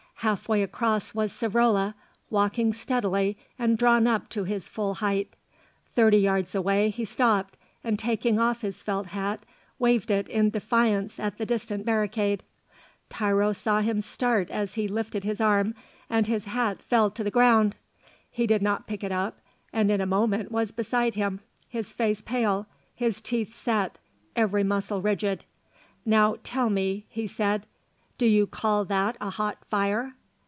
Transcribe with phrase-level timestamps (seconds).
[0.23, 1.95] Half way across was Savrola,
[2.29, 5.33] walking steadily and drawn up to his full height.
[5.95, 9.43] Thirty yards away he stopped and, taking off his felt hat,
[9.79, 12.43] waved it in defiance at the distant barricade.
[13.09, 15.73] Tiro saw him start as he lifted his arm,
[16.07, 17.75] and his hat fell to the ground.
[18.29, 19.39] He did not pick it up,
[19.73, 23.97] and in a moment was beside him, his face pale, his teeth set,
[24.35, 25.45] every muscle rigid.
[26.05, 27.65] "Now tell me," he said,
[28.17, 30.13] "do you call that a hot fire?"